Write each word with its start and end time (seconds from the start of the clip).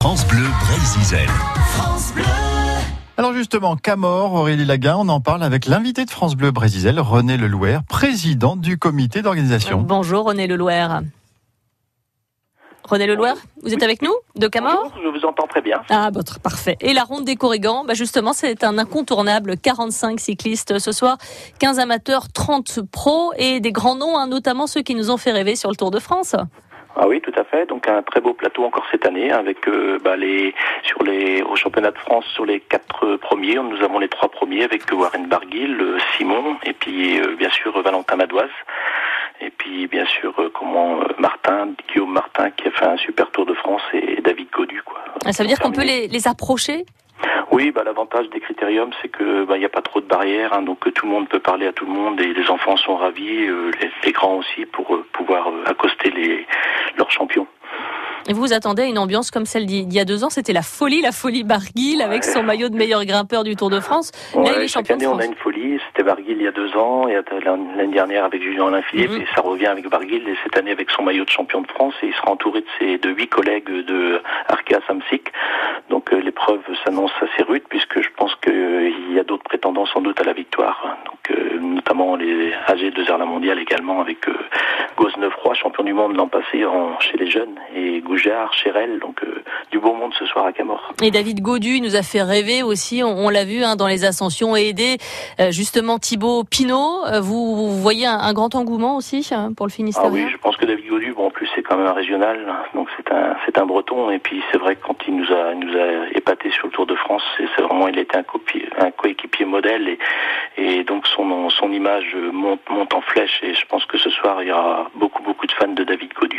France 0.00 0.24
Bleu 0.28 0.46
Brésil. 0.60 1.28
Alors 3.16 3.32
justement, 3.32 3.74
Camor, 3.74 4.32
Aurélie 4.32 4.64
Laguin, 4.64 4.96
on 4.96 5.08
en 5.08 5.20
parle 5.20 5.42
avec 5.42 5.66
l'invité 5.66 6.04
de 6.04 6.10
France 6.10 6.36
Bleu 6.36 6.52
Brésil, 6.52 7.00
René 7.00 7.36
Lelouer, 7.36 7.78
président 7.88 8.54
du 8.54 8.78
comité 8.78 9.22
d'organisation. 9.22 9.82
Bonjour 9.82 10.24
René 10.24 10.46
Lelouer. 10.46 10.86
René 12.84 13.06
Lelouer, 13.08 13.32
vous 13.64 13.74
êtes 13.74 13.82
avec 13.82 14.00
nous 14.00 14.14
de 14.36 14.46
Camor 14.46 14.84
Bonjour, 14.84 15.12
je 15.12 15.18
vous 15.18 15.26
entends 15.26 15.48
très 15.48 15.62
bien. 15.62 15.82
Ah, 15.90 16.12
bah, 16.12 16.20
parfait. 16.44 16.76
Et 16.80 16.94
la 16.94 17.02
ronde 17.02 17.24
des 17.24 17.34
Corrigans, 17.34 17.84
bah 17.84 17.94
justement, 17.94 18.32
c'est 18.32 18.62
un 18.62 18.78
incontournable. 18.78 19.58
45 19.58 20.20
cyclistes 20.20 20.78
ce 20.78 20.92
soir, 20.92 21.18
15 21.58 21.80
amateurs, 21.80 22.30
30 22.32 22.82
pros 22.90 23.32
et 23.36 23.58
des 23.58 23.72
grands 23.72 23.96
noms, 23.96 24.16
hein, 24.16 24.28
notamment 24.28 24.68
ceux 24.68 24.82
qui 24.82 24.94
nous 24.94 25.10
ont 25.10 25.16
fait 25.16 25.32
rêver 25.32 25.56
sur 25.56 25.70
le 25.70 25.76
Tour 25.76 25.90
de 25.90 25.98
France. 25.98 26.36
Ah 26.96 27.06
oui, 27.06 27.20
tout 27.20 27.32
à 27.36 27.44
fait. 27.44 27.66
Donc 27.66 27.88
un 27.88 28.02
très 28.02 28.20
beau 28.20 28.34
plateau 28.34 28.64
encore 28.64 28.84
cette 28.90 29.06
année 29.06 29.30
avec 29.30 29.68
euh, 29.68 29.98
bah, 30.02 30.16
les 30.16 30.54
sur 30.82 31.02
les 31.02 31.42
au 31.42 31.54
championnat 31.54 31.90
de 31.90 31.98
France 31.98 32.24
sur 32.34 32.44
les 32.44 32.60
quatre 32.60 33.16
premiers, 33.16 33.54
nous 33.54 33.82
avons 33.82 33.98
les 33.98 34.08
trois 34.08 34.28
premiers 34.28 34.64
avec 34.64 34.82
Warren 34.90 35.26
Barguil, 35.26 35.76
euh, 35.80 35.98
Simon 36.16 36.56
et 36.64 36.72
puis 36.72 37.20
euh, 37.20 37.36
bien 37.36 37.50
sûr 37.50 37.80
Valentin 37.82 38.16
Madoise. 38.16 38.50
Et 39.40 39.50
puis 39.50 39.86
bien 39.86 40.06
sûr 40.06 40.34
comment 40.52 40.98
Martin, 41.18 41.68
Guillaume 41.88 42.12
Martin 42.12 42.50
qui 42.50 42.66
a 42.66 42.72
fait 42.72 42.86
un 42.86 42.96
super 42.96 43.30
Tour 43.30 43.46
de 43.46 43.54
France 43.54 43.82
et 43.92 44.20
David 44.20 44.48
Godu 44.50 44.82
quoi. 44.84 44.98
Ah, 45.24 45.32
ça 45.32 45.44
veut 45.44 45.48
dire 45.48 45.60
qu'on 45.60 45.70
peut 45.70 45.84
les, 45.84 46.08
les 46.08 46.26
approcher? 46.26 46.84
Oui, 47.58 47.72
bah, 47.72 47.82
l'avantage 47.84 48.30
des 48.30 48.38
critériums, 48.38 48.90
c'est 49.02 49.08
que 49.08 49.44
bah, 49.44 49.56
il 49.56 49.58
n'y 49.58 49.66
a 49.66 49.68
pas 49.68 49.82
trop 49.82 50.00
de 50.00 50.06
barrières, 50.06 50.52
hein, 50.52 50.62
donc 50.62 50.92
tout 50.94 51.06
le 51.06 51.12
monde 51.12 51.28
peut 51.28 51.40
parler 51.40 51.66
à 51.66 51.72
tout 51.72 51.86
le 51.86 51.92
monde 51.92 52.20
et 52.20 52.32
les 52.32 52.50
enfants 52.50 52.76
sont 52.76 52.94
ravis, 52.94 53.48
les, 53.48 53.90
les, 54.04 54.12
grands 54.12 54.36
aussi, 54.36 54.64
pour 54.64 54.96
pouvoir 55.12 55.50
accoster 55.66 56.10
les, 56.10 56.46
leurs 56.96 57.10
champions. 57.10 57.48
Et 58.26 58.32
vous 58.32 58.40
vous 58.40 58.52
attendez 58.52 58.82
à 58.82 58.86
une 58.86 58.98
ambiance 58.98 59.30
comme 59.30 59.46
celle 59.46 59.66
d'il 59.66 59.92
y 59.92 60.00
a 60.00 60.04
deux 60.04 60.24
ans 60.24 60.30
C'était 60.30 60.52
la 60.52 60.62
folie, 60.62 61.00
la 61.00 61.12
folie 61.12 61.44
Barguil 61.44 62.02
avec 62.02 62.24
son 62.24 62.42
maillot 62.42 62.68
de 62.68 62.76
meilleur 62.76 63.04
grimpeur 63.04 63.44
du 63.44 63.56
Tour 63.56 63.70
de 63.70 63.80
France. 63.80 64.10
Ouais, 64.34 64.44
Là, 64.44 64.52
il 64.56 64.62
est 64.64 64.68
chaque 64.68 64.90
année, 64.90 65.06
on 65.06 65.18
a 65.18 65.24
une 65.24 65.34
folie. 65.34 65.78
C'était 65.88 66.02
Barguil 66.02 66.36
il 66.38 66.42
y 66.42 66.48
a 66.48 66.52
deux 66.52 66.74
ans, 66.76 67.08
et 67.08 67.14
l'année 67.44 67.92
dernière 67.92 68.24
avec 68.24 68.42
Julien 68.42 68.66
Alain 68.68 68.82
Philippe, 68.82 69.10
-hmm. 69.10 69.22
et 69.22 69.26
ça 69.34 69.40
revient 69.40 69.66
avec 69.66 69.88
Barguil, 69.88 70.22
et 70.28 70.36
cette 70.42 70.56
année 70.58 70.72
avec 70.72 70.90
son 70.90 71.02
maillot 71.02 71.24
de 71.24 71.30
champion 71.30 71.60
de 71.62 71.68
France, 71.68 71.94
et 72.02 72.06
il 72.06 72.14
sera 72.14 72.30
entouré 72.30 72.60
de 72.60 72.66
ses 72.78 72.98
de 72.98 73.10
huit 73.10 73.28
collègues 73.28 73.72
de 73.92 74.20
Arkea 74.48 74.80
Samsic. 74.86 75.24
Donc 75.90 76.12
euh, 76.12 76.20
l'épreuve 76.20 76.60
s'annonce 76.84 77.12
assez 77.26 77.42
rude, 77.50 77.64
puisque 77.68 77.98
je 78.06 78.10
pense 78.18 78.34
qu'il 78.42 79.14
y 79.16 79.18
a 79.18 79.24
d'autres 79.24 79.44
prétendants 79.52 79.86
sans 79.86 80.00
doute 80.00 80.20
à 80.20 80.24
la 80.24 80.34
victoire. 80.42 80.76
Donc 81.08 81.22
euh, 81.30 81.47
notamment 81.60 82.16
les 82.16 82.52
AG 82.66 82.92
de 82.92 83.04
la 83.08 83.24
mondiale 83.24 83.58
également 83.58 84.00
avec 84.00 84.28
euh, 84.28 84.32
Gosnefroy, 84.96 85.54
champion 85.54 85.84
du 85.84 85.92
monde 85.92 86.16
l'an 86.16 86.28
passé 86.28 86.64
en, 86.64 86.98
chez 87.00 87.16
les 87.16 87.30
jeunes, 87.30 87.54
et 87.74 88.00
Goujard, 88.00 88.52
Chérel, 88.54 88.98
donc 89.00 89.22
euh, 89.22 89.42
du 89.70 89.78
beau 89.78 89.94
monde 89.94 90.12
ce 90.18 90.26
soir 90.26 90.46
à 90.46 90.52
Camor. 90.52 90.92
Et 91.02 91.10
David 91.10 91.40
Godu 91.40 91.80
nous 91.80 91.96
a 91.96 92.02
fait 92.02 92.22
rêver 92.22 92.62
aussi, 92.62 93.02
on, 93.02 93.26
on 93.26 93.30
l'a 93.30 93.44
vu 93.44 93.64
hein, 93.64 93.76
dans 93.76 93.86
les 93.86 94.04
ascensions, 94.04 94.56
et 94.56 94.68
aidé 94.68 94.98
euh, 95.40 95.50
justement 95.50 95.98
Thibaut 95.98 96.44
Pinot. 96.44 97.04
Vous, 97.20 97.56
vous, 97.56 97.80
voyez 97.80 98.06
un, 98.06 98.18
un, 98.18 98.32
grand 98.32 98.54
engouement 98.54 98.96
aussi 98.96 99.28
hein, 99.32 99.52
pour 99.56 99.66
le 99.66 99.72
Finistère 99.72 100.04
Ah 100.06 100.10
oui, 100.12 100.26
je 100.30 100.36
pense 100.36 100.56
que 100.56 100.66
David 100.66 100.86
Godu, 100.88 101.12
bon 101.12 101.26
en 101.26 101.30
plus 101.30 101.48
c'est 101.54 101.62
quand 101.62 101.76
même 101.76 101.86
un 101.86 101.92
régional, 101.92 102.38
donc 102.74 102.88
c'est 102.96 103.12
un 103.12 103.36
c'est 103.46 103.58
un 103.58 103.66
breton, 103.66 104.10
et 104.10 104.18
puis 104.18 104.42
c'est 104.52 104.58
vrai 104.58 104.76
que 104.76 104.86
quand 104.86 104.96
il 105.06 105.16
nous 105.16 105.32
a 105.32 105.52
il 105.52 105.60
nous 105.60 105.76
a 105.76 106.08
épaté 106.14 106.50
sur 106.50 106.66
le 106.66 106.72
Tour 106.72 106.86
de 106.86 106.94
France, 106.94 107.17
il 107.86 107.98
était 107.98 108.18
un, 108.18 108.90
coéquipier 108.90 109.44
modèle, 109.44 109.96
et, 110.56 110.82
donc 110.82 111.06
son 111.06 111.72
image 111.72 112.16
monte 112.32 112.94
en 112.94 113.00
flèche, 113.02 113.40
et 113.42 113.54
je 113.54 113.64
pense 113.66 113.84
que 113.86 113.98
ce 113.98 114.10
soir 114.10 114.42
il 114.42 114.48
y 114.48 114.52
aura 114.52 114.90
beaucoup 114.96 115.22
beaucoup 115.22 115.46
de 115.46 115.52
fans 115.52 115.68
de 115.68 115.84
David 115.84 116.12
Godu. 116.14 116.37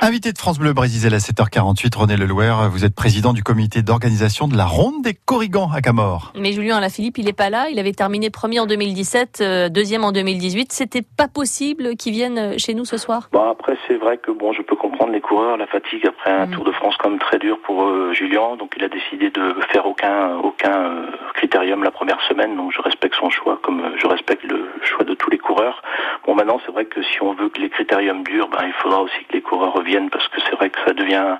Invité 0.00 0.32
de 0.32 0.38
France 0.38 0.58
Bleu 0.58 0.74
Brésil 0.74 1.14
à 1.14 1.18
7h48, 1.18 1.96
René 1.96 2.16
Lelouer, 2.16 2.52
vous 2.70 2.84
êtes 2.84 2.94
président 2.94 3.32
du 3.32 3.42
comité 3.42 3.80
d'organisation 3.80 4.48
de 4.48 4.56
la 4.56 4.66
Ronde 4.66 5.02
des 5.02 5.14
Corrigans 5.14 5.70
à 5.74 5.80
Camor. 5.80 6.32
Mais 6.36 6.52
Julien 6.52 6.76
Alaphilippe, 6.76 7.16
il 7.16 7.26
est 7.26 7.32
pas 7.32 7.48
là. 7.48 7.68
Il 7.70 7.78
avait 7.78 7.92
terminé 7.92 8.28
premier 8.28 8.60
en 8.60 8.66
2017, 8.66 9.38
euh, 9.40 9.68
deuxième 9.70 10.04
en 10.04 10.12
2018. 10.12 10.72
C'était 10.72 11.00
pas 11.02 11.28
possible 11.28 11.96
qu'il 11.96 12.12
vienne 12.12 12.58
chez 12.58 12.74
nous 12.74 12.84
ce 12.84 12.98
soir? 12.98 13.28
Bon 13.32 13.50
après 13.50 13.76
c'est 13.88 13.96
vrai 13.96 14.18
que 14.18 14.30
bon 14.30 14.52
je 14.52 14.62
peux 14.62 14.76
comprendre 14.76 15.12
les 15.12 15.20
coureurs, 15.20 15.56
la 15.56 15.66
fatigue 15.66 16.06
après 16.06 16.30
un 16.30 16.46
mmh. 16.46 16.50
Tour 16.50 16.64
de 16.64 16.72
France 16.72 16.96
comme 16.98 17.18
très 17.18 17.38
dur 17.38 17.58
pour 17.64 17.84
euh, 17.84 18.12
Julien, 18.12 18.56
donc 18.56 18.74
il 18.76 18.84
a 18.84 18.88
décidé 18.88 19.30
de 19.30 19.56
faire 19.72 19.86
aucun 19.86 20.36
aucun 20.36 20.72
euh, 20.72 21.06
critérium 21.34 21.82
la 21.82 21.90
première 21.90 22.20
semaine. 22.28 22.56
Donc 22.56 22.72
je 22.72 22.82
respecte 22.82 23.14
son 23.14 23.30
choix, 23.30 23.58
comme 23.62 23.82
je 23.96 24.06
respecte 24.06 24.44
le 24.44 24.70
choix 24.82 25.04
de 25.04 25.14
tous 25.14 25.30
les 25.30 25.38
coureurs. 25.38 25.82
Bon 26.26 26.34
maintenant 26.34 26.60
c'est 26.64 26.72
vrai 26.72 26.86
que 26.86 27.02
si 27.02 27.22
on 27.22 27.34
veut 27.34 27.48
que 27.48 27.60
les 27.60 27.70
critériums 27.70 28.24
durent, 28.24 28.48
ben, 28.48 28.64
il 28.66 28.72
faudra 28.74 29.02
aussi 29.02 29.24
que 29.28 29.34
les 29.34 29.42
coureurs 29.42 29.72
reviennent 29.72 30.10
parce 30.10 30.26
que 30.28 30.40
c'est 30.40 30.56
vrai 30.56 30.70
que 30.70 30.78
ça 30.86 30.92
devient 30.92 31.36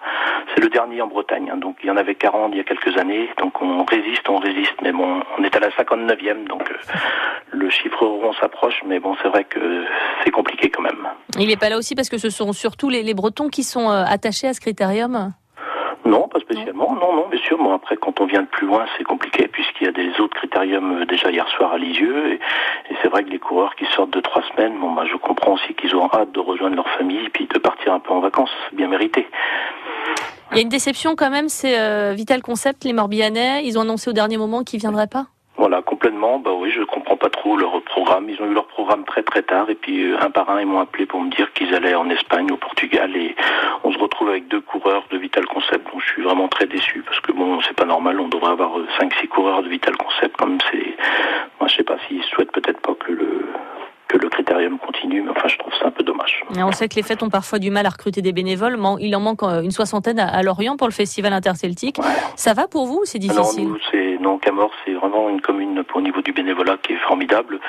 c'est 0.55 0.61
le 0.63 0.69
dernier 0.69 1.03
en 1.03 1.07
Bretagne. 1.07 1.51
Hein, 1.53 1.57
donc 1.57 1.77
il 1.83 1.87
y 1.89 1.91
en 1.91 1.97
avait 1.97 2.15
40 2.15 2.53
il 2.53 2.59
y 2.59 2.61
a 2.61 2.65
quelques 2.65 2.97
années. 2.99 3.29
Donc 3.39 3.61
on 3.63 3.85
résiste, 3.85 4.29
on 4.29 4.39
résiste, 4.39 4.75
mais 4.83 4.93
bon, 4.93 5.23
on 5.39 5.45
est 5.45 5.55
à 5.57 5.61
la 5.61 5.71
59e, 5.71 6.47
donc 6.49 6.71
euh, 6.71 6.75
le 7.53 7.71
chiffre 7.71 8.05
rond 8.05 8.33
s'approche, 8.35 8.81
mais 8.87 9.01
bon, 9.01 9.17
c'est 9.23 9.29
vrai 9.29 9.45
que 9.45 9.85
c'est 10.25 10.31
compliqué 10.31 10.71
quand 10.71 10.83
même. 10.83 11.09
Il 11.39 11.49
n'est 11.49 11.57
pas 11.57 11.69
là 11.69 11.77
aussi 11.77 11.95
parce 11.95 12.09
que 12.09 12.19
ce 12.19 12.31
sont 12.31 12.53
surtout 12.53 12.89
les, 12.89 13.03
les 13.03 13.15
Bretons 13.15 13.49
qui 13.49 13.63
sont 13.63 13.91
euh, 13.91 14.05
attachés 14.07 14.49
à 14.49 14.55
ce 14.55 14.61
critérium? 14.61 15.33
Non, 16.05 16.29
pas 16.29 16.41
spécialement. 16.41 16.95
Non, 16.95 17.15
non, 17.15 17.29
bien 17.29 17.41
sûr. 17.41 17.57
Bon, 17.57 17.73
après, 17.73 17.97
quand 17.97 18.21
on 18.21 18.27
vient 18.27 18.43
de 18.43 18.47
plus 18.47 18.67
loin, 18.67 18.85
c'est 18.97 19.05
compliqué 19.05 19.49
puisqu'il 19.49 19.85
y 19.85 19.89
a 19.89 19.93
des 19.93 20.11
autres 20.21 20.37
critériums 20.37 21.05
déjà 21.07 21.31
hier 21.31 21.49
soir 21.49 21.73
à 21.73 21.79
Lisieux. 21.79 22.33
Et, 22.33 22.35
et 22.91 22.97
c'est 23.01 23.09
vrai 23.09 23.25
que 23.25 23.31
les 23.31 23.39
coureurs 23.39 23.75
qui 23.75 23.87
sortent 23.95 24.13
de 24.13 24.21
trois 24.21 24.43
semaines, 24.55 24.79
bon, 24.79 24.93
bah, 24.93 25.05
je 25.11 25.17
comprends 25.17 25.55
aussi 25.55 25.75
qu'ils 25.75 25.95
ont 25.97 26.09
hâte 26.13 26.33
de 26.33 26.41
rejoindre 26.41 26.77
leur 26.77 26.89
famille 26.91 27.25
et 27.25 27.31
puis 27.31 27.47
de 27.47 27.59
partir 27.59 27.95
un 27.95 28.01
peu 28.01 28.13
en 28.13 28.21
vacances, 28.21 28.55
bien 28.73 28.89
mérité. 28.89 29.27
Il 30.51 30.59
y 30.59 30.61
a 30.61 30.63
une 30.63 30.69
déception 30.69 31.17
quand 31.17 31.31
même, 31.31 31.49
c'est 31.49 31.81
euh, 31.81 32.13
Vital 32.15 32.43
Concept, 32.43 32.85
les 32.85 32.93
Morbihanais. 32.93 33.65
Ils 33.65 33.79
ont 33.79 33.83
annoncé 33.83 34.11
au 34.11 34.13
dernier 34.13 34.37
moment 34.37 34.63
qu'ils 34.63 34.81
viendraient 34.81 35.09
pas. 35.09 35.27
Voilà, 35.65 35.81
complètement. 35.81 36.39
Bah 36.41 36.51
oui, 36.55 36.71
je 36.71 36.83
comprends 36.83 37.17
pas 37.17 37.31
trop 37.31 37.57
leur 37.57 37.81
programme. 37.85 38.29
Ils 38.29 38.39
ont 38.43 38.45
eu 38.45 38.53
leur 38.53 38.67
programme 38.67 39.07
très 39.07 39.23
très 39.23 39.41
tard 39.41 39.71
et 39.71 39.75
puis 39.75 40.11
euh, 40.11 40.19
un 40.21 40.31
par 40.31 40.51
un 40.51 40.61
ils 40.61 40.67
m'ont 40.67 40.81
appelé 40.81 41.07
pour 41.07 41.23
me 41.23 41.31
dire 41.31 41.51
qu'ils 41.55 41.75
allaient 41.75 41.95
en 41.95 42.11
Espagne, 42.11 42.53
au 42.53 42.59
Portugal 42.59 43.17
et 43.17 43.35
on 43.83 43.91
se 43.91 43.99
retrouve 43.99 44.29
avec 44.29 44.47
deux 44.49 44.61
coureurs 44.61 45.05
de 45.11 45.17
Vital 45.17 45.47
Concept. 45.47 45.91
Donc 45.91 46.03
je 46.03 46.13
suis 46.13 46.23
vraiment 46.23 46.49
très 46.49 46.67
déçu 46.67 47.03
parce 47.07 47.19
que 47.21 47.33
bon, 47.33 47.63
c'est 47.63 47.75
pas 47.75 47.87
normal. 47.87 48.21
On 48.21 48.29
devrait 48.29 48.51
avoir 48.51 48.73
cinq 49.01 49.15
six 49.19 49.27
coureurs 49.27 49.63
de 49.63 49.71
Vital 49.71 49.97
Concept. 49.97 50.37
Comme 50.37 50.59
c'est, 50.71 50.97
moi 51.59 51.67
je 51.67 51.77
sais 51.77 51.83
pas 51.83 51.97
s'ils 52.07 52.23
souhaitent 52.25 52.53
peut-être 52.53 52.81
pas 52.81 52.93
que 52.97 53.13
le 53.13 53.47
que 54.09 54.19
le 54.19 54.29
critérium 54.29 54.79
continue, 54.79 55.23
mais 55.23 55.31
enfin 55.31 55.49
je 55.49 55.57
trouve 55.57 55.73
ça 55.81 55.87
un 55.87 55.91
peu 55.91 56.05
dommage. 56.05 56.45
Et 56.55 56.63
on 56.63 56.73
sait 56.73 56.91
que 56.91 56.97
les 56.97 57.03
fêtes 57.03 57.23
ont 57.23 57.31
parfois 57.31 57.59
du 57.59 57.71
mal 57.71 57.87
à 57.87 57.89
recruter 57.89 58.21
des 58.21 58.33
bénévoles. 58.33 58.79
Il 59.01 59.17
en 59.17 59.21
manque 59.21 59.43
une 59.43 59.71
soixantaine 59.71 60.21
à 60.21 60.43
Lorient 60.43 60.77
pour 60.77 60.89
le 60.89 60.93
festival 60.93 61.33
interceltique. 61.33 61.99
Ouais. 61.99 62.05
Ça 62.37 62.53
va 62.53 62.69
pour 62.69 62.87
vous 62.87 63.01
C'est 63.05 63.19
difficile? 63.19 63.65
Non, 63.65 63.71
nous, 63.71 63.79
non, 64.25 64.39
Camor, 64.39 64.71
c'est 64.85 64.93
vraiment 64.95 65.29
une 65.29 65.43
commune 65.43 65.85
au 65.93 66.01
niveau 66.01 66.23
du 66.23 66.33
bénévolat 66.33 66.79
qui 66.83 66.95
est 66.95 67.05
formidable. 67.07 67.61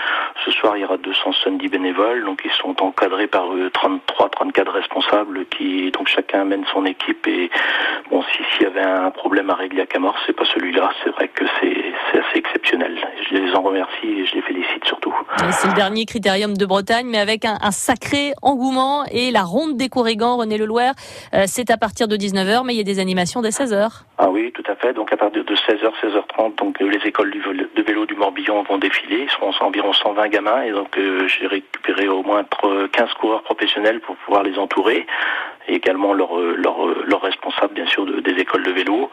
Ce 0.46 0.52
soir, 0.52 0.78
il 0.78 0.84
y 0.84 0.86
aura 0.86 0.96
270 0.96 1.68
bénévoles, 1.68 2.24
donc 2.24 2.44
ils 2.46 2.52
sont 2.52 2.82
encadrés 2.82 3.28
par 3.28 3.48
33, 3.74 4.30
34 4.30 4.72
responsables 4.72 5.46
qui, 5.48 5.92
donc 5.92 6.08
chacun 6.08 6.42
amène 6.44 6.64
son 6.72 6.86
équipe. 6.86 7.28
Et 7.28 7.52
bon, 8.10 8.24
si 8.32 8.44
s'il 8.54 8.64
y 8.64 8.66
avait 8.68 8.80
un 8.82 9.12
problème 9.12 9.50
à 9.50 9.56
régler 9.56 9.82
à 9.82 9.86
Camor, 9.86 10.16
c'est 10.26 10.32
pas 10.32 10.46
celui-là. 10.46 10.92
C'est 11.04 11.10
vrai 11.10 11.28
que 11.28 11.44
c'est 11.60 11.94
assez 12.18 12.38
exceptionnel. 12.38 12.98
Je 13.30 13.36
les 13.36 13.54
en 13.54 13.62
remercie 13.62 14.08
et 14.08 14.26
je 14.26 14.36
les 14.36 14.42
félicite 14.42 14.86
surtout. 14.86 15.14
C'est 15.52 15.68
le 15.68 15.74
dernier 15.74 16.06
critérium 16.06 16.56
de 16.56 16.66
Bretagne, 16.66 17.08
mais 17.10 17.20
avec 17.20 17.44
un, 17.44 17.58
un 17.62 17.72
sacré 17.72 18.32
engouement 18.42 19.04
et 19.12 19.32
la 19.32 19.44
ronde 19.44 19.76
des 19.76 19.90
Corrigans, 19.90 20.38
René 20.38 20.58
Lelouer, 20.58 20.92
euh, 21.34 21.44
c'est 21.48 21.70
à 21.70 21.76
partir 21.76 22.08
de 22.08 22.16
19h, 22.16 22.64
mais 22.66 22.74
il 22.74 22.78
y 22.78 22.82
a 22.82 22.84
des 22.84 23.00
animations 23.00 23.42
dès 23.42 23.50
16h. 23.50 24.04
Ah 24.18 24.30
oui, 24.30 24.54
tout 24.54 24.64
à 24.72 24.76
fait. 24.76 24.94
Donc 24.94 25.12
à 25.12 25.18
partir 25.18 25.44
de 25.44 25.56
16h, 25.56 25.92
16h30, 26.02 26.45
donc 26.50 26.80
les 26.80 27.08
écoles 27.08 27.32
de 27.32 27.82
vélo 27.82 28.06
du 28.06 28.16
Morbihan 28.16 28.64
vont 28.64 28.78
défiler. 28.78 29.24
Ils 29.24 29.30
seront 29.30 29.52
environ 29.60 29.94
120 29.94 30.28
gamins 30.30 30.62
et 30.64 30.72
donc 30.72 30.98
euh, 30.98 31.28
j'ai 31.28 31.48
récupéré 31.48 32.08
au 32.08 32.24
moins 32.24 32.44
15 32.92 33.14
coureurs 33.14 33.44
professionnels 33.44 34.00
pour 34.02 34.16
pouvoir 34.18 34.44
les 34.44 34.58
entourer 34.58 35.06
également 35.68 36.14
leurs 36.14 36.38
leur, 36.38 36.86
leur 37.08 37.22
responsables 37.22 37.74
bien 37.74 37.88
sûr 37.88 38.06
de, 38.06 38.20
des 38.20 38.40
écoles 38.40 38.64
de 38.64 38.72
vélo. 38.72 39.10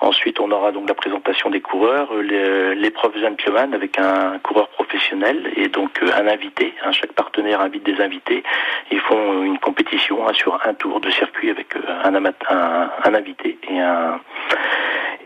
Ensuite, 0.00 0.38
on 0.40 0.50
aura 0.50 0.72
donc 0.72 0.88
la 0.88 0.94
présentation 0.94 1.50
des 1.50 1.60
coureurs, 1.60 2.12
l'épreuve 2.14 3.18
gentleman 3.18 3.74
avec 3.74 3.98
un 3.98 4.38
coureur 4.38 4.68
professionnel 4.68 5.52
et 5.56 5.68
donc 5.68 6.00
un 6.02 6.28
invité. 6.28 6.74
Hein, 6.84 6.92
chaque 6.92 7.12
partenaire 7.12 7.60
invite 7.60 7.84
des 7.84 8.00
invités. 8.00 8.42
Ils 8.90 9.00
font 9.00 9.42
une 9.42 9.58
compétition 9.58 10.28
hein, 10.28 10.32
sur 10.34 10.60
un 10.64 10.74
tour 10.74 11.00
de 11.00 11.10
circuit 11.10 11.50
avec 11.50 11.74
un 12.04 13.14
invité 13.14 13.58
et 13.68 13.80
un 13.80 14.20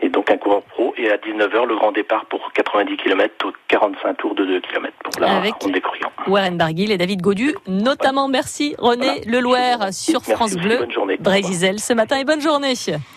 et 0.01 0.09
donc 0.09 0.29
un 0.29 0.37
coureur 0.37 0.61
pro. 0.63 0.93
Et 0.97 1.09
à 1.11 1.17
19h, 1.17 1.67
le 1.67 1.75
grand 1.75 1.91
départ 1.91 2.25
pour 2.25 2.51
90 2.53 2.97
km, 2.97 3.51
45 3.67 4.17
tours 4.17 4.35
de 4.35 4.45
2 4.45 4.61
km 4.61 4.93
pour 5.03 5.21
la 5.21 5.37
Avec 5.37 5.53
ronde 5.55 5.71
des 5.71 5.81
Corrigans. 5.81 6.11
Warren 6.27 6.57
Barguil 6.57 6.91
et 6.91 6.97
David 6.97 7.21
Godu, 7.21 7.55
notamment. 7.67 8.25
Ouais. 8.25 8.31
Merci 8.31 8.75
René 8.77 9.05
voilà. 9.05 9.21
Lelouer 9.25 9.91
sur 9.91 10.19
Merci 10.19 10.31
France 10.31 10.53
aussi, 10.53 10.61
Bleu, 10.61 10.77
bonne 10.77 10.91
journée. 10.91 11.17
Brésil 11.19 11.79
ce 11.79 11.93
matin 11.93 12.17
et 12.17 12.23
bonne 12.23 12.41
journée. 12.41 12.73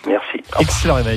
Merci. 0.07 0.43
Excellent 0.59 0.95
réveil. 0.95 1.13